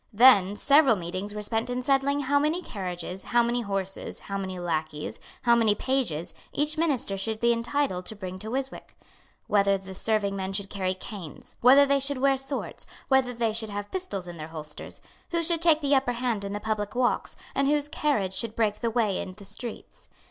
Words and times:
Then 0.11 0.55
several 0.55 0.95
meetings 0.95 1.35
were 1.35 1.43
spent 1.43 1.69
in 1.69 1.83
settling 1.83 2.21
how 2.21 2.39
many 2.39 2.63
carriages, 2.63 3.25
how 3.25 3.43
many 3.43 3.61
horses, 3.61 4.21
how 4.21 4.35
many 4.35 4.57
lacqueys, 4.57 5.19
how 5.43 5.53
many 5.53 5.75
pages, 5.75 6.33
each 6.53 6.75
minister 6.75 7.15
should 7.17 7.39
be 7.39 7.53
entitled 7.53 8.07
to 8.07 8.15
bring 8.15 8.39
to 8.39 8.49
Ryswick; 8.49 8.97
whether 9.45 9.77
the 9.77 9.93
serving 9.93 10.35
men 10.35 10.53
should 10.53 10.71
carry 10.71 10.95
canes; 10.95 11.55
whether 11.61 11.85
they 11.85 11.99
should 11.99 12.17
wear 12.17 12.35
swords; 12.39 12.87
whether 13.09 13.31
they 13.31 13.53
should 13.53 13.69
have 13.69 13.91
pistols 13.91 14.27
in 14.27 14.37
their 14.37 14.47
holsters; 14.47 15.01
who 15.29 15.43
should 15.43 15.61
take 15.61 15.81
the 15.81 15.93
upper 15.93 16.13
hand 16.13 16.43
in 16.43 16.53
the 16.53 16.59
public 16.59 16.95
walks, 16.95 17.37
and 17.53 17.67
whose 17.67 17.87
carriage 17.87 18.33
should 18.33 18.55
break 18.55 18.79
the 18.79 18.89
way 18.89 19.19
in 19.21 19.33
the 19.33 19.45
streets. 19.45 20.09